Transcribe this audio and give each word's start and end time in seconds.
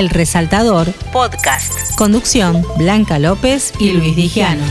El 0.00 0.08
Resaltador 0.08 0.86
Podcast. 1.12 1.94
Conducción 1.94 2.62
Blanca 2.78 3.18
López 3.18 3.74
y 3.78 3.92
Luis 3.92 4.16
Digiano. 4.16 4.64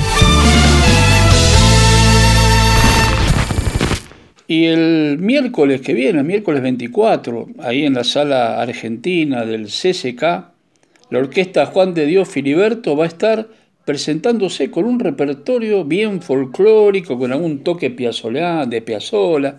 Y 4.47 4.65
el 4.65 5.19
miércoles 5.19 5.81
que 5.81 5.93
viene, 5.93 6.21
el 6.21 6.25
miércoles 6.25 6.63
24, 6.63 7.47
ahí 7.59 7.85
en 7.85 7.93
la 7.93 8.03
sala 8.03 8.59
argentina 8.59 9.45
del 9.45 9.67
CCK, 9.67 10.23
la 11.11 11.19
orquesta 11.19 11.67
Juan 11.67 11.93
de 11.93 12.07
Dios 12.07 12.27
Filiberto 12.27 12.97
va 12.97 13.03
a 13.03 13.09
estar 13.09 13.49
presentándose 13.85 14.71
con 14.71 14.85
un 14.85 14.99
repertorio 14.99 15.85
bien 15.85 16.23
folclórico, 16.23 17.19
con 17.19 17.31
algún 17.31 17.63
toque 17.63 17.89
de 17.89 18.81
Piazzolla, 18.81 19.57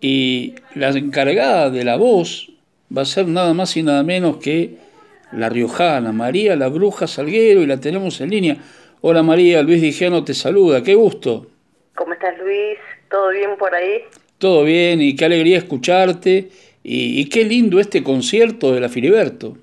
y 0.00 0.54
la 0.74 0.88
encargada 0.88 1.68
de 1.68 1.84
la 1.84 1.96
voz 1.96 2.48
va 2.96 3.02
a 3.02 3.04
ser 3.04 3.26
nada 3.26 3.54
más 3.54 3.76
y 3.76 3.82
nada 3.82 4.02
menos 4.02 4.38
que 4.38 4.76
la 5.32 5.48
riojana, 5.48 6.12
María 6.12 6.56
la 6.56 6.68
Bruja 6.68 7.06
Salguero, 7.06 7.60
y 7.60 7.66
la 7.66 7.78
tenemos 7.78 8.20
en 8.20 8.30
línea. 8.30 8.56
Hola 9.00 9.22
María, 9.22 9.62
Luis 9.62 9.80
Digiano 9.80 10.24
te 10.24 10.34
saluda, 10.34 10.82
qué 10.82 10.94
gusto. 10.94 11.46
¿Cómo 11.94 12.12
estás 12.12 12.38
Luis? 12.38 12.78
¿Todo 13.10 13.30
bien 13.30 13.56
por 13.58 13.74
ahí? 13.74 14.04
Todo 14.38 14.64
bien, 14.64 15.00
y 15.00 15.16
qué 15.16 15.24
alegría 15.24 15.58
escucharte, 15.58 16.50
y, 16.82 17.20
y 17.20 17.28
qué 17.28 17.44
lindo 17.44 17.80
este 17.80 18.02
concierto 18.02 18.72
de 18.72 18.80
la 18.80 18.88
Filiberto. 18.88 19.56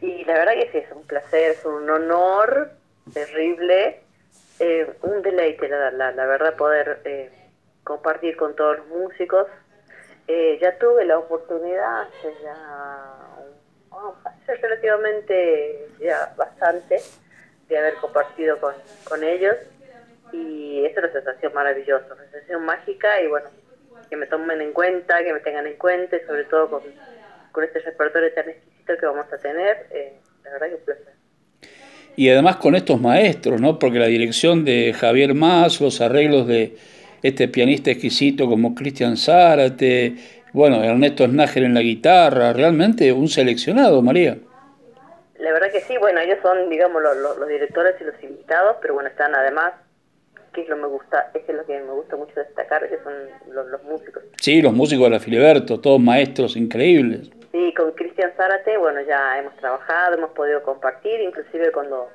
Y 0.00 0.24
la 0.24 0.34
verdad 0.34 0.54
que 0.54 0.70
sí, 0.72 0.78
es 0.78 0.96
un 0.96 1.02
placer, 1.02 1.50
es 1.50 1.64
un 1.64 1.88
honor 1.90 2.70
terrible, 3.12 4.00
eh, 4.58 4.86
un 5.02 5.22
deleite, 5.22 5.68
la, 5.68 5.90
la, 5.90 6.26
verdad, 6.26 6.54
poder 6.56 7.00
eh, 7.04 7.30
compartir 7.84 8.36
con 8.36 8.54
todos 8.56 8.78
los 8.78 8.86
músicos. 8.88 9.46
Eh, 10.32 10.58
ya 10.62 10.78
tuve 10.78 11.04
la 11.04 11.18
oportunidad 11.18 12.02
hace 12.02 12.32
ya, 12.40 12.54
oh, 13.90 14.14
relativamente 14.46 15.88
ya 15.98 16.32
bastante 16.36 17.00
de 17.68 17.76
haber 17.76 17.94
compartido 17.94 18.56
con, 18.60 19.24
ellos. 19.24 19.56
Y 20.32 20.84
es 20.84 20.96
una 20.96 21.10
sensación 21.10 21.52
maravillosa, 21.52 22.14
una 22.14 22.30
sensación 22.30 22.64
mágica. 22.64 23.20
Y 23.20 23.26
bueno, 23.26 23.48
que 24.08 24.14
me 24.14 24.26
tomen 24.26 24.60
en 24.60 24.72
cuenta, 24.72 25.24
que 25.24 25.32
me 25.32 25.40
tengan 25.40 25.66
en 25.66 25.76
cuenta 25.76 26.16
y 26.16 26.20
sobre 26.20 26.44
todo 26.44 26.70
con, 26.70 26.82
con 27.50 27.64
este 27.64 27.80
repertorio 27.80 28.32
tan 28.32 28.50
exquisito 28.50 28.98
que 28.98 29.06
vamos 29.06 29.26
a 29.32 29.36
tener, 29.36 29.88
la 30.44 30.50
verdad 30.52 30.68
que 30.68 30.74
un 30.76 30.84
placer. 30.84 31.14
Y 32.14 32.30
además 32.30 32.54
con 32.56 32.76
estos 32.76 33.00
maestros, 33.00 33.60
¿no? 33.60 33.80
Porque 33.80 33.98
la 33.98 34.06
dirección 34.06 34.64
de 34.64 34.92
Javier 34.92 35.34
Más, 35.34 35.80
los 35.80 36.00
arreglos 36.00 36.46
de 36.46 36.76
este 37.22 37.48
pianista 37.48 37.90
exquisito 37.90 38.48
como 38.48 38.74
Cristian 38.74 39.16
Zárate, 39.16 40.14
bueno, 40.52 40.82
Ernesto 40.82 41.24
Snager 41.26 41.64
en 41.64 41.74
la 41.74 41.80
guitarra, 41.80 42.52
realmente 42.52 43.12
un 43.12 43.28
seleccionado, 43.28 44.02
María. 44.02 44.36
La 45.38 45.52
verdad 45.52 45.70
que 45.72 45.80
sí, 45.80 45.96
bueno, 45.98 46.20
ellos 46.20 46.38
son, 46.42 46.68
digamos, 46.68 47.02
los, 47.02 47.48
directores 47.48 47.94
y 48.00 48.04
los 48.04 48.22
invitados, 48.22 48.76
pero 48.82 48.94
bueno, 48.94 49.08
están 49.08 49.34
además, 49.34 49.72
que 50.52 50.62
es 50.62 50.68
lo 50.68 50.76
me 50.76 50.88
gusta, 50.88 51.30
es 51.34 51.54
lo 51.54 51.64
que 51.64 51.78
me 51.78 51.92
gusta 51.92 52.16
mucho 52.16 52.34
destacar, 52.34 52.88
que 52.88 52.98
son 53.02 53.12
los, 53.54 53.66
los 53.68 53.82
músicos. 53.84 54.22
Sí, 54.40 54.60
los 54.60 54.72
músicos 54.72 55.04
de 55.04 55.10
la 55.10 55.20
Filiberto, 55.20 55.80
todos 55.80 56.00
maestros 56.00 56.56
increíbles. 56.56 57.30
Sí, 57.52 57.72
con 57.74 57.92
Cristian 57.92 58.32
Zárate, 58.36 58.76
bueno, 58.76 59.00
ya 59.02 59.38
hemos 59.38 59.56
trabajado, 59.56 60.16
hemos 60.16 60.30
podido 60.30 60.62
compartir, 60.62 61.20
inclusive 61.20 61.72
cuando 61.72 62.08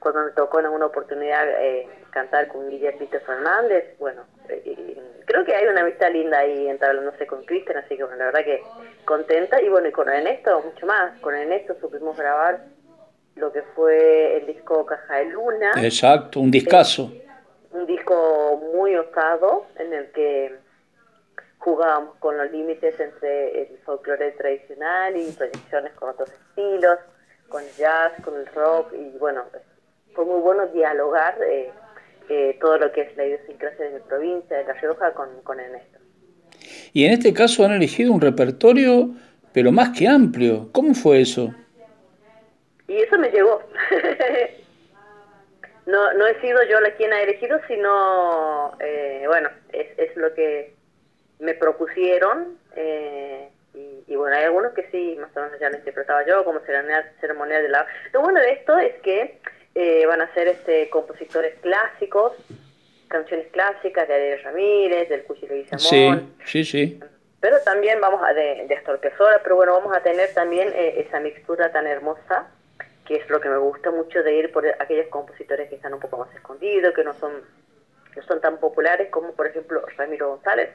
cuando 0.00 0.24
me 0.24 0.30
tocó 0.32 0.58
en 0.58 0.66
alguna 0.66 0.86
oportunidad 0.86 1.46
eh, 1.60 1.86
cantar 2.10 2.48
con 2.48 2.68
Guillermo 2.68 3.06
Fernández, 3.24 3.96
bueno, 3.98 4.24
eh, 4.48 4.98
creo 5.26 5.44
que 5.44 5.54
hay 5.54 5.66
una 5.66 5.82
amistad 5.82 6.10
linda 6.10 6.38
ahí 6.38 6.68
entablándose 6.68 7.26
con 7.26 7.44
Cristian, 7.44 7.78
así 7.78 7.96
que 7.96 8.02
bueno, 8.02 8.18
la 8.18 8.24
verdad 8.26 8.44
que 8.44 8.62
contenta, 9.04 9.60
y 9.62 9.68
bueno, 9.68 9.88
y 9.88 9.92
con 9.92 10.08
Ernesto 10.08 10.60
mucho 10.62 10.86
más, 10.86 11.18
con 11.20 11.34
Ernesto 11.34 11.76
supimos 11.80 12.16
grabar 12.16 12.64
lo 13.36 13.52
que 13.52 13.62
fue 13.74 14.38
el 14.38 14.46
disco 14.46 14.84
Caja 14.86 15.16
de 15.18 15.26
Luna. 15.26 15.72
Exacto, 15.76 16.40
un 16.40 16.50
discazo. 16.50 17.10
Eh, 17.14 17.26
un 17.72 17.86
disco 17.86 18.60
muy 18.74 18.96
osado 18.96 19.66
en 19.76 19.92
el 19.92 20.10
que 20.12 20.56
jugábamos 21.58 22.16
con 22.16 22.36
los 22.36 22.50
límites 22.50 22.98
entre 22.98 23.62
el 23.62 23.78
folclore 23.84 24.32
tradicional 24.32 25.16
y 25.16 25.30
proyecciones 25.32 25.92
con 25.92 26.08
otros 26.08 26.30
estilos, 26.30 26.98
con 27.48 27.62
jazz, 27.76 28.12
con 28.24 28.34
el 28.36 28.46
rock 28.46 28.92
y 28.94 29.16
bueno, 29.18 29.44
fue 30.14 30.24
muy 30.24 30.40
bueno 30.40 30.66
dialogar 30.66 31.36
eh, 31.46 31.70
eh, 32.28 32.56
todo 32.60 32.78
lo 32.78 32.92
que 32.92 33.02
es 33.02 33.16
la 33.16 33.26
idiosincrasia 33.26 33.86
de 33.86 33.90
mi 33.92 34.00
provincia, 34.00 34.56
de 34.56 34.64
La 34.64 34.74
Rioja, 34.74 35.12
con, 35.12 35.28
con 35.42 35.60
Ernesto. 35.60 35.98
Y 36.92 37.04
en 37.04 37.12
este 37.12 37.32
caso 37.32 37.64
han 37.64 37.72
elegido 37.72 38.12
un 38.12 38.20
repertorio, 38.20 39.10
pero 39.52 39.72
más 39.72 39.90
que 39.96 40.06
amplio. 40.08 40.68
¿Cómo 40.72 40.94
fue 40.94 41.20
eso? 41.20 41.54
Y 42.88 42.96
eso 42.96 43.18
me 43.18 43.30
llegó. 43.30 43.62
no, 45.86 46.12
no 46.14 46.26
he 46.26 46.40
sido 46.40 46.62
yo 46.64 46.80
la 46.80 46.94
quien 46.94 47.12
ha 47.12 47.22
elegido, 47.22 47.60
sino, 47.68 48.76
eh, 48.80 49.24
bueno, 49.26 49.48
es, 49.72 49.86
es 49.96 50.16
lo 50.16 50.34
que 50.34 50.74
me 51.38 51.54
propusieron 51.54 52.58
eh, 52.76 53.48
y, 54.06 54.16
bueno, 54.16 54.36
hay 54.36 54.44
algunos 54.44 54.72
que 54.72 54.88
sí, 54.90 55.16
más 55.20 55.34
o 55.36 55.40
menos 55.40 55.58
ya 55.60 55.70
lo 55.70 55.76
interpretaba 55.76 56.26
yo, 56.26 56.44
como 56.44 56.60
ceremonia, 56.60 57.12
ceremonia 57.20 57.62
de 57.62 57.68
la... 57.68 57.86
Lo 58.12 58.20
bueno 58.22 58.40
de 58.40 58.52
esto 58.52 58.76
es 58.78 58.94
que 59.02 59.39
eh, 59.82 60.04
van 60.04 60.20
a 60.20 60.32
ser 60.34 60.46
este 60.46 60.90
compositores 60.90 61.54
clásicos, 61.62 62.32
canciones 63.08 63.46
clásicas 63.50 64.06
de 64.06 64.14
Adrián 64.14 64.38
Ramírez, 64.44 65.08
del 65.08 65.24
Cuchi 65.24 65.46
Leguizamón. 65.46 66.34
Sí, 66.44 66.64
sí, 66.64 66.64
sí. 66.64 67.00
Pero 67.40 67.56
también 67.64 67.98
vamos 67.98 68.20
a 68.22 68.34
de, 68.34 68.66
de 68.68 68.74
Astor 68.74 69.00
Piazzolla, 69.00 69.40
pero 69.42 69.56
bueno, 69.56 69.72
vamos 69.72 69.96
a 69.96 70.02
tener 70.02 70.34
también 70.34 70.68
eh, 70.74 71.06
esa 71.06 71.18
mixtura 71.20 71.72
tan 71.72 71.86
hermosa, 71.86 72.48
que 73.06 73.16
es 73.16 73.30
lo 73.30 73.40
que 73.40 73.48
me 73.48 73.56
gusta 73.56 73.90
mucho 73.90 74.22
de 74.22 74.34
ir 74.34 74.52
por 74.52 74.66
aquellos 74.66 75.06
compositores 75.08 75.70
que 75.70 75.76
están 75.76 75.94
un 75.94 76.00
poco 76.00 76.18
más 76.18 76.34
escondidos, 76.34 76.92
que 76.92 77.02
no 77.02 77.14
son 77.14 77.32
no 78.14 78.22
son 78.24 78.40
tan 78.42 78.58
populares 78.58 79.08
como 79.08 79.32
por 79.32 79.46
ejemplo 79.46 79.82
Ramiro 79.96 80.28
González. 80.30 80.68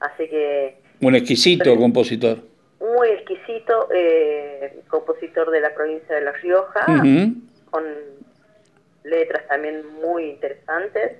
Así 0.00 0.28
que... 0.28 0.76
Un 1.00 1.14
exquisito 1.14 1.74
compositor. 1.76 2.38
Muy 2.80 3.08
exquisito, 3.08 3.88
eh, 3.94 4.82
compositor 4.88 5.50
de 5.50 5.60
la 5.60 5.72
provincia 5.72 6.14
de 6.14 6.20
La 6.20 6.32
Rioja, 6.32 6.84
con 7.70 7.84
letras 9.04 9.46
también 9.48 9.86
muy 9.94 10.30
interesantes. 10.30 11.18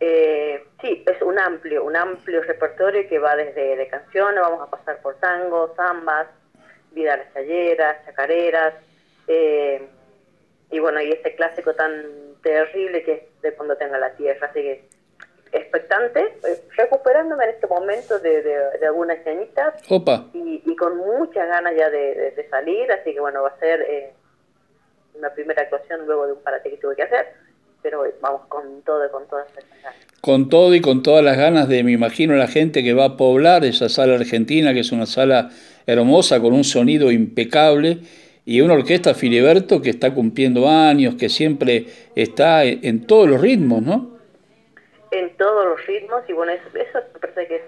Eh, 0.00 0.64
sí, 0.80 1.04
es 1.06 1.20
un 1.22 1.38
amplio, 1.38 1.84
un 1.84 1.96
amplio 1.96 2.42
repertorio 2.42 3.08
que 3.08 3.18
va 3.18 3.34
desde 3.34 3.76
de 3.76 3.88
canciones, 3.88 4.40
vamos 4.40 4.62
a 4.62 4.70
pasar 4.70 5.00
por 5.02 5.16
tango, 5.16 5.74
zambas, 5.76 6.28
vida 6.92 7.14
a 7.14 7.16
las 7.16 7.32
chayeras, 7.34 8.04
chacareras, 8.06 8.74
eh, 9.26 9.88
y 10.70 10.78
bueno, 10.78 11.00
y 11.00 11.10
este 11.10 11.34
clásico 11.34 11.74
tan 11.74 12.04
terrible 12.42 13.02
que 13.02 13.12
es 13.12 13.42
de 13.42 13.54
cuando 13.54 13.76
tenga 13.76 13.98
la 13.98 14.12
tierra, 14.12 14.46
así 14.46 14.62
que 14.62 14.88
expectante, 15.52 16.20
eh, 16.20 16.62
recuperándome 16.76 17.44
en 17.44 17.50
este 17.50 17.66
momento 17.66 18.18
de, 18.18 18.42
de, 18.42 18.86
algunas 18.86 19.18
cañitas 19.20 19.74
y, 20.34 20.62
y, 20.64 20.76
con 20.76 20.96
muchas 20.98 21.48
ganas 21.48 21.74
ya 21.76 21.88
de, 21.90 22.46
salir, 22.50 22.90
así 22.92 23.14
que 23.14 23.20
bueno, 23.20 23.42
va 23.42 23.48
a 23.48 23.58
ser 23.58 23.80
eh, 23.82 24.12
una 25.14 25.30
primera 25.30 25.62
actuación 25.62 26.06
luego 26.06 26.26
de 26.26 26.32
un 26.32 26.42
parate 26.42 26.70
que 26.70 26.76
tuve 26.76 26.96
que 26.96 27.02
hacer, 27.02 27.26
pero 27.82 28.04
vamos 28.20 28.42
con 28.48 28.82
todo 28.82 29.06
y 29.06 29.10
con 29.10 29.26
todas 29.28 29.46
esas 29.50 29.64
ganas. 29.82 29.96
Con 30.20 30.48
todo 30.48 30.74
y 30.74 30.80
con 30.80 31.02
todas 31.02 31.24
las 31.24 31.36
ganas 31.36 31.68
de, 31.68 31.82
me 31.84 31.92
imagino, 31.92 32.34
la 32.34 32.48
gente 32.48 32.82
que 32.82 32.94
va 32.94 33.04
a 33.04 33.16
poblar 33.16 33.64
esa 33.64 33.88
sala 33.88 34.14
argentina, 34.14 34.74
que 34.74 34.80
es 34.80 34.92
una 34.92 35.06
sala 35.06 35.50
hermosa, 35.86 36.40
con 36.40 36.52
un 36.52 36.64
sonido 36.64 37.10
impecable, 37.10 38.00
y 38.44 38.62
una 38.62 38.74
orquesta 38.74 39.12
Filiberto 39.12 39.82
que 39.82 39.90
está 39.90 40.14
cumpliendo 40.14 40.68
años, 40.68 41.16
que 41.16 41.28
siempre 41.28 41.84
está 42.16 42.64
en, 42.64 43.06
todos 43.06 43.28
los 43.28 43.40
ritmos, 43.40 43.82
¿no? 43.82 44.16
En 45.10 45.36
todos 45.36 45.66
los 45.66 45.86
ritmos, 45.86 46.22
y 46.28 46.32
bueno, 46.32 46.52
eso, 46.52 46.66
eso 46.74 46.98
me 47.12 47.20
parece 47.20 47.46
que 47.46 47.56
es 47.56 47.62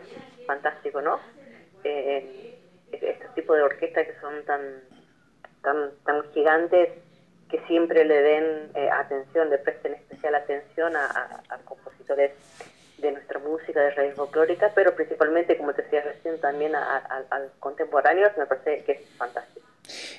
fantástico, 0.46 1.02
¿no? 1.02 1.20
Eh, 1.84 2.56
este 2.92 3.26
tipo 3.34 3.54
de 3.54 3.62
orquestas 3.62 4.06
que 4.06 4.14
son 4.20 4.42
tan, 4.46 4.60
tan, 5.62 5.90
tan 6.04 6.22
gigantes, 6.32 6.88
que 7.50 7.60
siempre 7.66 8.04
le 8.04 8.22
den 8.22 8.44
eh, 8.74 8.88
atención, 8.90 9.50
le 9.50 9.58
presten 9.58 9.94
especial 9.94 10.34
atención 10.34 10.94
a, 10.96 11.42
compositores 11.64 12.32
de 12.98 13.12
nuestra 13.12 13.38
música 13.40 13.80
de 13.80 13.90
raíz 13.92 14.14
folclórica, 14.14 14.70
pero 14.74 14.94
principalmente, 14.94 15.56
como 15.56 15.72
te 15.72 15.82
decía 15.82 16.02
recién, 16.02 16.38
también 16.40 16.74
a, 16.74 16.96
a, 16.96 17.40
contemporáneos, 17.58 18.32
me 18.36 18.46
parece 18.46 18.84
que 18.84 18.92
es 18.92 19.00
fantástico. 19.16 19.66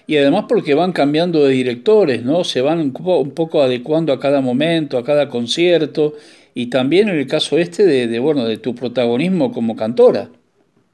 Y 0.07 0.18
además 0.18 0.45
porque 0.50 0.74
van 0.74 0.92
cambiando 0.92 1.45
de 1.45 1.51
directores, 1.51 2.24
¿no? 2.24 2.44
Se 2.44 2.62
van 2.62 2.80
un 2.80 3.33
poco, 3.33 3.62
adecuando 3.62 4.12
a 4.12 4.19
cada 4.19 4.42
momento, 4.42 4.98
a 4.98 5.06
cada 5.06 5.30
concierto, 5.30 6.13
y 6.54 6.69
también 6.69 7.07
en 7.07 7.18
el 7.18 7.28
caso 7.28 7.57
este 7.57 7.86
de, 7.86 8.07
de 8.07 8.19
bueno, 8.19 8.45
de 8.45 8.57
tu 8.57 8.75
protagonismo 8.75 9.54
como 9.54 9.75
cantora. 9.75 10.28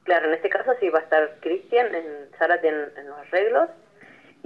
Claro, 0.03 0.27
en 0.27 0.35
este 0.35 0.49
caso 0.49 0.71
sí 0.79 0.89
va 0.89 0.99
a 0.99 1.03
estar 1.03 1.37
Cristian 1.39 1.87
en 1.95 2.03
Zárate 2.37 2.67
en 2.67 3.07
los 3.07 3.17
arreglos, 3.27 3.69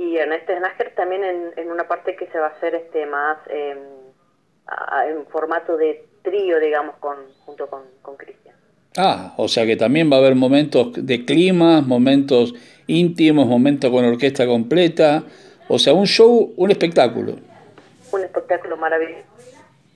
y 0.01 0.17
Ernesto 0.17 0.51
Snager 0.57 0.95
también 0.95 1.21
en, 1.55 1.71
una 1.71 1.87
parte 1.87 2.15
que 2.15 2.25
se 2.27 2.39
va 2.39 2.47
a 2.47 2.49
hacer 2.49 2.73
este 2.73 3.05
más 3.05 3.37
em, 3.49 3.77
en 5.07 5.27
formato 5.27 5.77
de 5.77 6.05
trío, 6.23 6.59
digamos, 6.59 6.95
con, 6.97 7.17
junto 7.45 7.67
con 7.67 8.17
Cristian. 8.17 8.55
ah, 8.97 9.33
o 9.37 9.47
sea 9.47 9.65
que 9.65 9.75
también 9.75 10.11
va 10.11 10.15
a 10.15 10.19
haber 10.19 10.33
momentos 10.33 10.93
de 10.95 11.23
clima, 11.23 11.81
momentos 11.81 12.55
íntimos, 12.87 13.45
momentos 13.45 13.91
con 13.91 14.03
orquesta 14.03 14.47
completa, 14.47 15.23
o 15.67 15.77
sea, 15.77 15.93
un 15.93 16.07
show, 16.07 16.51
un 16.57 16.71
espectáculo. 16.71 17.35
Un 18.11 18.23
espectáculo 18.23 18.77
maravilloso. 18.77 19.23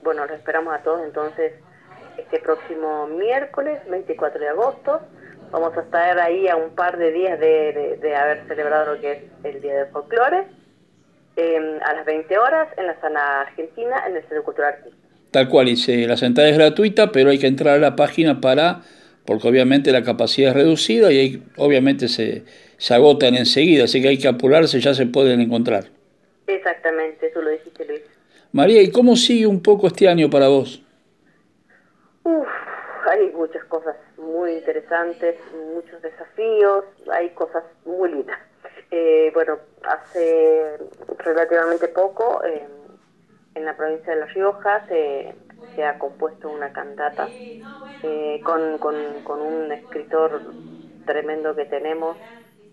Bueno, 0.03 0.25
lo 0.27 0.35
esperamos 0.35 0.73
a 0.75 0.83
todos 0.83 1.03
entonces 1.03 1.53
este 2.17 2.39
próximo 2.39 3.07
miércoles 3.07 3.79
24 3.89 4.39
de 4.39 4.49
agosto. 4.49 5.01
Vamos 5.51 5.77
a 5.77 5.81
estar 5.81 6.19
ahí 6.19 6.47
a 6.47 6.55
un 6.55 6.71
par 6.71 6.97
de 6.97 7.11
días 7.11 7.39
de, 7.39 8.15
haber 8.15 8.47
celebrado 8.47 8.95
lo 8.95 9.01
que 9.01 9.11
es 9.11 9.19
el 9.43 9.61
Día 9.61 9.75
del 9.75 9.87
Folclore, 9.87 10.47
em, 11.35 11.79
a 11.81 11.93
las 11.93 12.05
20 12.05 12.37
horas 12.37 12.67
en 12.77 12.87
la 12.87 12.99
zona 12.99 13.41
argentina, 13.41 14.03
en 14.07 14.17
el 14.17 14.21
Centro 14.23 14.43
Cultural 14.43 14.73
Artístico. 14.73 15.05
Tal 15.31 15.49
cual, 15.49 15.67
dice, 15.67 16.07
la 16.07 16.17
sentada 16.17 16.49
es 16.49 16.57
gratuita, 16.57 17.11
pero 17.11 17.29
hay 17.29 17.39
que 17.39 17.47
entrar 17.47 17.75
a 17.75 17.79
la 17.79 17.95
página 17.95 18.41
para, 18.41 18.81
porque 19.25 19.47
obviamente 19.47 19.91
la 19.91 20.03
capacidad 20.03 20.51
es 20.51 20.55
reducida 20.55 21.11
y 21.11 21.17
ahí 21.19 21.43
obviamente 21.57 22.07
se, 22.07 22.43
se 22.77 22.93
agotan 22.93 23.35
enseguida, 23.35 23.85
así 23.85 24.01
que 24.01 24.09
hay 24.09 24.17
que 24.17 24.27
apurarse, 24.27 24.79
ya 24.79 24.93
se 24.93 25.05
pueden 25.05 25.41
encontrar. 25.41 25.85
Exactamente, 26.47 27.29
tú 27.33 27.41
lo 27.41 27.49
dijiste 27.49 27.85
Luis. 27.85 28.01
María, 28.51 28.81
¿y 28.81 28.91
cómo 28.91 29.15
sigue 29.15 29.47
un 29.47 29.61
poco 29.61 29.87
este 29.87 30.07
año 30.07 30.29
para 30.29 30.47
vos? 30.47 30.81
Uf, 32.23 32.47
hay 33.09 33.31
muchas 33.31 33.63
cosas 33.65 33.95
muy 34.17 34.53
interesantes, 34.53 35.35
muchos 35.73 36.01
desafíos, 36.01 36.85
hay 37.11 37.29
cosas 37.31 37.63
muy 37.85 38.11
lindas. 38.11 38.39
Eh, 38.91 39.31
bueno, 39.33 39.57
hace 39.83 40.77
relativamente 41.17 41.87
poco 41.87 42.41
en 43.55 43.65
la 43.65 43.75
provincia 43.75 44.13
de 44.13 44.19
La 44.19 44.25
Rioja 44.27 44.85
se, 44.87 45.33
ha 45.83 45.97
compuesto 45.97 46.49
una 46.49 46.71
cantata 46.71 47.27
eh, 48.03 48.39
con, 48.43 48.77
con, 48.77 49.41
un 49.41 49.71
escritor 49.71 50.41
tremendo 51.05 51.55
que 51.55 51.65
tenemos 51.65 52.17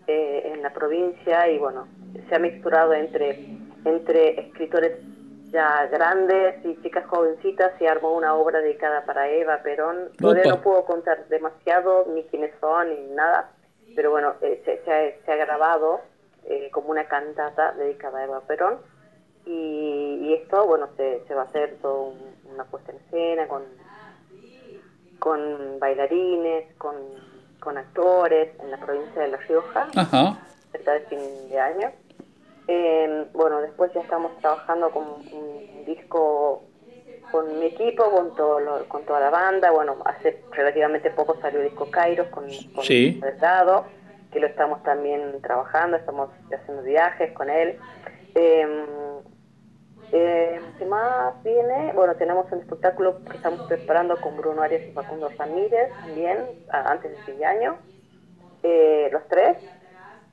eh, 0.06 0.52
en 0.52 0.62
la 0.62 0.72
provincia 0.72 1.48
y 1.48 1.58
bueno, 1.58 1.88
se 2.28 2.34
ha 2.34 2.38
mixturado 2.38 2.92
entre, 2.94 3.38
entre 3.84 4.40
escritores 4.40 4.98
ya 5.52 5.86
grandes 5.86 6.64
y 6.64 6.80
chicas 6.82 7.06
jovencitas 7.06 7.78
y 7.80 7.86
armó 7.86 8.12
una 8.16 8.34
obra 8.34 8.60
dedicada 8.60 9.04
para 9.04 9.28
Eva 9.28 9.62
Perón. 9.62 10.10
Todavía 10.18 10.44
no 10.50 10.62
puedo 10.62 10.84
contar 10.86 11.28
demasiado 11.28 12.06
ni 12.14 12.24
quiénes 12.24 12.52
son 12.58 12.88
ni 12.88 13.14
nada, 13.14 13.50
pero 13.94 14.10
bueno, 14.10 14.34
eh, 14.40 14.62
se, 14.64 15.32
ha, 15.32 15.36
grabado 15.36 16.00
eh, 16.46 16.70
como 16.72 16.88
una 16.88 17.04
cantata 17.04 17.72
dedicada 17.72 18.20
a 18.20 18.24
Eva 18.24 18.40
Perón 18.40 18.78
y, 19.44 20.34
esto, 20.34 20.66
bueno, 20.66 20.88
se, 20.96 21.22
se, 21.26 21.34
va 21.34 21.42
a 21.42 21.44
hacer 21.44 21.76
toda 21.82 22.14
una 22.50 22.64
puesta 22.64 22.92
en 22.92 22.98
escena 22.98 23.48
con, 23.48 23.62
con 25.18 25.78
bailarines, 25.78 26.72
con, 26.78 26.94
con 27.60 27.76
actores 27.76 28.58
en 28.60 28.70
la 28.70 28.78
provincia 28.78 29.22
de 29.22 29.28
La 29.28 29.36
Rioja, 29.36 29.88
cerca 30.72 30.92
de 30.92 31.00
fin 31.00 31.48
de 31.50 31.60
año. 31.60 31.90
Eh, 32.68 33.26
bueno, 33.32 33.60
después 33.60 33.92
ya 33.92 34.00
estamos 34.00 34.36
trabajando 34.38 34.90
con 34.90 35.04
un 35.04 35.84
disco 35.84 36.64
con 37.30 37.58
mi 37.58 37.66
equipo, 37.66 38.10
con 38.10 38.34
todo 38.36 38.86
con 38.88 39.04
toda 39.04 39.20
la 39.20 39.30
banda. 39.30 39.70
Bueno, 39.70 39.96
hace 40.04 40.42
relativamente 40.52 41.10
poco 41.10 41.36
salió 41.40 41.60
el 41.60 41.70
disco 41.70 41.90
Kairos 41.90 42.28
con, 42.28 42.44
con 42.74 42.84
sí. 42.84 43.20
que 44.30 44.40
lo 44.40 44.46
estamos 44.46 44.82
también 44.82 45.40
trabajando, 45.42 45.96
estamos 45.96 46.30
haciendo 46.52 46.82
viajes 46.82 47.32
con 47.32 47.50
él. 47.50 47.78
Eh, 48.34 48.86
eh, 50.12 50.60
¿Qué 50.78 50.84
más 50.84 51.42
viene? 51.42 51.92
Bueno, 51.94 52.14
tenemos 52.16 52.50
un 52.52 52.60
espectáculo 52.60 53.24
que 53.24 53.36
estamos 53.36 53.66
preparando 53.66 54.20
con 54.20 54.36
Bruno 54.36 54.60
Arias 54.60 54.82
y 54.88 54.92
Facundo 54.92 55.30
Ramírez 55.38 55.90
también, 56.00 56.38
antes 56.68 57.12
de 57.12 57.16
fin 57.22 57.38
de 57.38 57.44
año, 57.46 57.78
eh, 58.62 59.08
los 59.10 59.26
tres. 59.28 59.56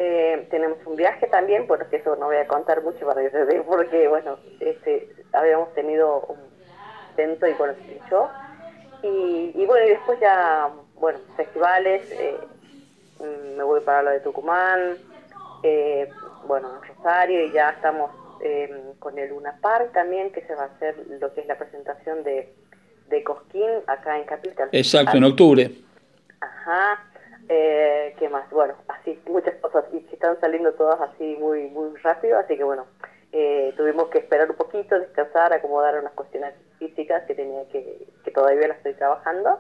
Eh, 0.02 0.48
tenemos 0.50 0.78
un 0.86 0.96
viaje 0.96 1.28
también, 1.28 1.68
bueno, 1.68 1.86
que 1.90 1.98
eso 1.98 2.16
no 2.16 2.28
voy 2.28 2.38
a 2.38 2.48
contar 2.48 2.82
mucho 2.82 3.06
para 3.06 3.22
que 3.22 3.32
se 3.32 3.62
porque, 3.64 4.08
bueno, 4.08 4.38
este, 4.62 5.10
habíamos 5.34 5.74
tenido 5.74 6.22
un 6.22 6.40
evento 7.18 7.46
y 7.46 7.54
bueno, 7.54 7.74
se 7.74 9.08
y, 9.08 9.52
y, 9.56 9.66
bueno, 9.66 9.86
y 9.86 9.90
después 9.90 10.18
ya, 10.22 10.70
bueno, 10.96 11.20
festivales, 11.36 12.10
eh, 12.12 12.38
mm, 13.20 13.58
me 13.58 13.64
voy 13.64 13.82
para 13.82 14.04
lo 14.04 14.12
de 14.12 14.22
Tucumán, 14.22 14.96
eh, 15.64 16.10
bueno, 16.48 16.80
Rosario, 16.82 17.46
y 17.46 17.52
ya 17.52 17.72
estamos 17.72 18.12
em, 18.42 18.94
con 19.00 19.20
el 19.20 19.30
Luna 19.30 19.58
Park 19.62 19.92
también, 19.92 20.32
que 20.32 20.42
se 20.46 20.56
va 20.56 20.64
a 20.64 20.68
hacer 20.68 20.96
lo 21.20 21.34
que 21.34 21.42
es 21.42 21.48
la 21.48 21.58
presentación 21.58 22.24
de, 22.24 22.54
de 23.10 23.24
Cosquín 23.24 23.70
acá 23.88 24.18
en 24.18 24.24
Capital. 24.24 24.70
Exacto, 24.72 25.18
en 25.18 25.26
octubre. 25.26 25.72
Ajá. 26.40 27.09
Eh, 27.50 28.16
¿Qué 28.20 28.30
más? 28.30 28.50
Bueno, 28.52 28.76
así, 28.88 29.20
muchas 29.28 29.56
cosas. 29.56 29.86
Y 29.92 30.06
están 30.14 30.40
saliendo 30.40 30.72
todas 30.74 31.02
así 31.02 31.36
muy, 31.40 31.68
muy 31.70 31.98
rápido, 31.98 32.38
así 32.38 32.56
que 32.56 32.64
bueno, 32.64 32.86
eh, 33.32 33.74
tuvimos 33.76 34.10
que 34.10 34.20
esperar 34.20 34.50
un 34.50 34.56
poquito, 34.56 35.00
descansar, 35.00 35.52
acomodar 35.52 36.00
unas 36.00 36.14
cuestiones 36.14 36.54
físicas 36.78 37.24
que 37.26 37.34
tenía 37.34 37.68
que, 37.72 38.06
que 38.24 38.32
todavía 38.32 38.68
las 38.68 38.78
estoy 38.78 38.94
trabajando 38.94 39.58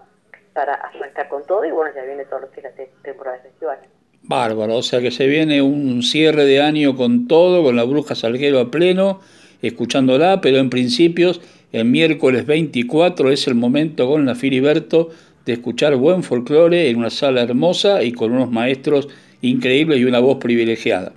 para 0.53 0.75
arrancar 0.75 1.29
con 1.29 1.45
todo 1.45 1.65
y 1.65 1.71
bueno, 1.71 1.91
ya 1.95 2.03
viene 2.03 2.25
todo 2.25 2.41
lo 2.41 2.51
que 2.51 2.61
es 2.61 2.63
la 2.65 2.85
temporada 3.03 3.37
de 3.37 3.43
festivales. 3.43 3.89
Bárbaro, 4.21 4.77
o 4.77 4.83
sea 4.83 4.99
que 4.99 5.11
se 5.11 5.27
viene 5.27 5.61
un 5.61 6.03
cierre 6.03 6.45
de 6.45 6.61
año 6.61 6.95
con 6.95 7.27
todo, 7.27 7.63
con 7.63 7.75
la 7.75 7.83
bruja 7.83 8.15
Salguero 8.15 8.59
a 8.59 8.69
pleno, 8.69 9.21
escuchándola, 9.61 10.41
pero 10.41 10.57
en 10.57 10.69
principios, 10.69 11.41
el 11.71 11.85
miércoles 11.85 12.45
24 12.45 13.31
es 13.31 13.47
el 13.47 13.55
momento 13.55 14.07
con 14.07 14.25
la 14.25 14.35
Filiberto 14.35 15.09
de 15.49 15.53
escuchar 15.53 15.95
buen 15.95 16.21
folclore 16.21 16.89
en 16.89 16.97
una 16.97 17.09
sala 17.09 17.41
hermosa 17.41 18.03
y 18.03 18.13
con 18.13 18.31
unos 18.31 18.51
maestros 18.51 19.07
increíbles 19.41 19.99
y 19.99 20.05
una 20.05 20.19
voz 20.19 20.37
privilegiada. 20.37 21.13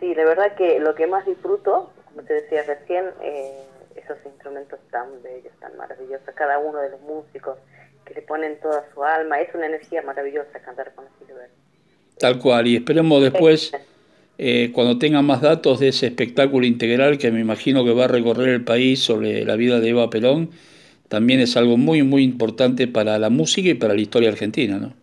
Sí, 0.00 0.12
de 0.14 0.24
verdad 0.24 0.56
que 0.56 0.80
lo 0.80 0.96
que 0.96 1.06
más 1.06 1.24
disfruto, 1.24 1.92
como 2.06 2.22
te 2.26 2.34
decía 2.34 2.64
recién, 2.64 3.04
eh, 3.22 3.52
esos 3.94 4.16
instrumentos 4.26 4.80
tan 4.90 5.06
bellos, 5.22 5.52
tan 5.60 5.76
maravillosos, 5.76 6.34
cada 6.34 6.58
uno 6.58 6.78
de 6.80 6.90
los 6.90 7.00
músicos 7.02 7.56
que 8.04 8.14
le 8.14 8.22
ponen 8.22 8.58
toda 8.60 8.84
su 8.92 9.04
alma, 9.04 9.40
es 9.40 9.54
una 9.54 9.66
energía 9.66 10.02
maravillosa 10.02 10.58
cantar 10.64 10.92
con 10.96 11.04
Filiberto. 11.20 11.54
Tal 12.18 12.40
cual, 12.40 12.66
y 12.66 12.76
esperemos 12.76 13.22
después, 13.22 13.72
eh, 14.38 14.72
cuando 14.74 14.98
tengan 14.98 15.24
más 15.24 15.40
datos 15.40 15.78
de 15.78 15.88
ese 15.88 16.08
espectáculo 16.08 16.66
integral 16.66 17.16
que 17.16 17.30
me 17.30 17.38
imagino 17.38 17.84
que 17.84 17.92
va 17.92 18.06
a 18.06 18.08
recorrer 18.08 18.48
el 18.48 18.64
país 18.64 18.98
sobre 19.00 19.44
la 19.44 19.54
vida 19.54 19.78
de 19.78 19.90
Eva 19.90 20.10
Perón, 20.10 20.50
también 21.12 21.40
es 21.40 21.58
algo 21.58 21.76
muy, 21.76 22.02
muy 22.02 22.24
importante 22.24 22.88
para 22.88 23.18
la 23.18 23.28
música 23.28 23.68
y 23.68 23.74
para 23.74 23.92
la 23.92 24.00
historia 24.00 24.30
argentina, 24.30 24.78
¿no? 24.78 24.94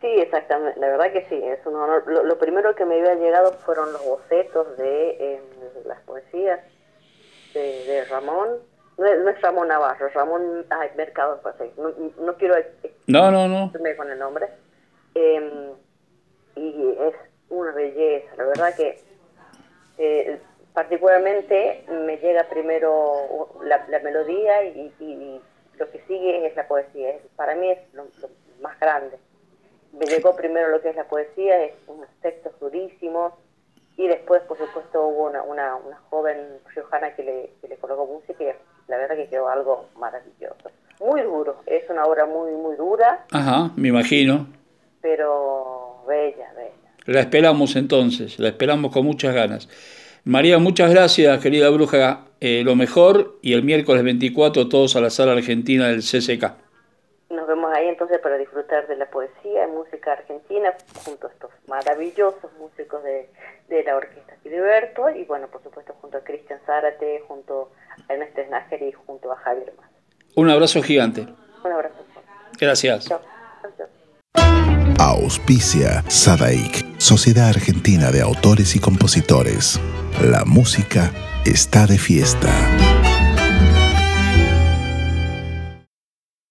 Sí, 0.00 0.06
exactamente, 0.06 0.80
la 0.80 0.86
verdad 0.86 1.12
que 1.12 1.26
sí, 1.28 1.34
es 1.34 1.58
un 1.66 1.74
honor. 1.74 2.04
Lo, 2.06 2.38
primero 2.38 2.74
que 2.74 2.86
me 2.86 2.98
había 2.98 3.16
llegado 3.16 3.52
fueron 3.66 3.92
los 3.92 4.02
bocetos 4.06 4.74
de 4.78 5.34
em, 5.34 5.42
las 5.84 6.00
poesías 6.04 6.60
de, 7.52 8.06
Ramón, 8.08 8.48
no 8.96 9.04
es, 9.06 9.42
Ramón 9.42 9.68
Navarro, 9.68 10.08
Ramón 10.14 10.64
ay, 10.70 10.88
Mercado, 10.96 11.42
no, 11.76 11.90
no 12.24 12.34
quiero 12.38 12.54
no, 13.06 13.30
no, 13.30 13.48
no. 13.48 13.70
con 13.98 14.10
el 14.10 14.18
nombre, 14.18 14.46
em, 15.14 15.72
y 16.56 16.96
es 17.00 17.14
una 17.50 17.72
belleza, 17.72 18.34
la 18.38 18.44
verdad 18.44 18.74
que 18.74 18.98
eh, 19.98 20.40
particularmente 20.72 21.84
me 21.88 22.16
llega 22.18 22.48
primero 22.48 23.48
la, 23.64 23.98
melodía 24.00 24.64
y, 24.64 25.40
lo 25.78 25.90
que 25.90 26.00
sigue 26.06 26.46
es 26.46 26.54
la 26.54 26.68
poesía. 26.68 27.14
para 27.36 27.54
mí 27.56 27.70
es 27.70 27.78
lo, 27.94 28.06
más 28.60 28.78
grande. 28.78 29.16
Me 29.92 30.06
llegó 30.06 30.34
primero 30.36 30.68
lo 30.68 30.80
que 30.80 30.90
es 30.90 30.96
la 30.96 31.04
poesía, 31.04 31.64
es 31.64 31.72
unos 31.86 32.08
textos 32.20 32.52
durísimos 32.60 33.32
y 33.96 34.06
después, 34.06 34.42
por 34.42 34.56
supuesto, 34.58 35.06
hubo 35.06 35.28
una, 35.28 35.42
una, 35.42 35.76
una 35.76 35.96
joven 36.08 36.38
riojana 36.74 37.14
que 37.14 37.22
le, 37.24 37.50
que 37.60 37.68
le 37.68 37.76
colocó 37.76 38.06
música 38.06 38.42
y 38.42 38.46
la 38.88 38.96
verdad 38.96 39.16
que 39.16 39.28
quedó 39.28 39.48
algo 39.48 39.88
maravilloso. 39.98 40.70
Muy 41.00 41.22
duro, 41.22 41.60
es 41.66 41.88
una 41.90 42.04
obra 42.04 42.26
muy, 42.26 42.52
muy 42.52 42.76
dura. 42.76 43.26
Ajá, 43.30 43.70
me 43.76 43.88
imagino. 43.88 44.46
Pero 45.00 46.04
bella, 46.06 46.52
bella. 46.54 46.72
La 47.06 47.20
esperamos 47.20 47.74
entonces, 47.76 48.38
la 48.38 48.48
esperamos 48.48 48.92
con 48.92 49.04
muchas 49.04 49.34
ganas. 49.34 49.68
María, 50.24 50.58
muchas 50.58 50.90
gracias, 50.90 51.40
querida 51.40 51.68
bruja. 51.70 52.26
Eh, 52.40 52.62
lo 52.64 52.76
mejor 52.76 53.38
y 53.42 53.54
el 53.54 53.64
miércoles 53.64 54.04
24 54.04 54.68
todos 54.68 54.94
a 54.94 55.00
la 55.00 55.10
sala 55.10 55.32
argentina 55.32 55.88
del 55.88 56.00
CCK. 56.02 56.54
Nos 57.30 57.46
vemos 57.48 57.72
ahí 57.74 57.88
entonces 57.88 58.18
para 58.20 58.36
disfrutar 58.36 58.86
de 58.86 58.96
la 58.96 59.10
poesía 59.10 59.66
y 59.66 59.70
música 59.70 60.12
argentina 60.12 60.72
junto 61.04 61.26
a 61.26 61.30
estos 61.30 61.50
maravillosos 61.66 62.52
músicos 62.58 63.02
de, 63.02 63.28
la 63.84 63.96
Orquesta 63.96 64.36
Filiberto 64.42 65.08
y 65.10 65.24
bueno, 65.24 65.48
por 65.48 65.62
supuesto 65.62 65.94
junto 66.00 66.18
a 66.18 66.20
Cristian 66.24 66.60
Zárate, 66.66 67.22
junto 67.26 67.72
a 68.08 68.12
Ernesto 68.12 68.42
Snager 68.46 68.82
y 68.82 68.92
junto 68.92 69.32
a 69.32 69.36
Javier 69.36 69.72
Más. 69.76 69.90
Un 70.36 70.50
abrazo 70.50 70.82
gigante. 70.82 71.26
Un 71.64 71.72
abrazo. 71.72 71.96
Gracias. 72.60 73.08
Auspicia 74.98 76.02
Sadaik, 76.08 76.98
Sociedad 76.98 77.48
Argentina 77.48 78.10
de 78.10 78.20
Autores 78.20 78.76
y 78.76 78.80
Compositores. 78.80 79.80
La 80.20 80.44
música 80.44 81.12
está 81.44 81.86
de 81.86 81.98
fiesta. 81.98 82.91